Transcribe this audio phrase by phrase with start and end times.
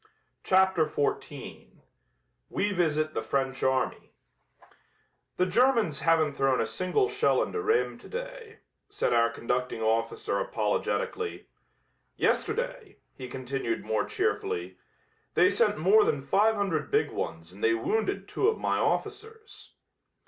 [0.43, 1.73] CHAPTER XIV
[2.49, 4.13] WE VISIT THE FRENCH ARMY
[5.37, 11.45] "The Germans haven't thrown a single shell into Rheims today," said our conducting officer apologetically.
[12.17, 14.79] "Yesterday," he continued more cheerfully,
[15.35, 19.73] "they sent more than five hundred big ones and they wounded two of my officers."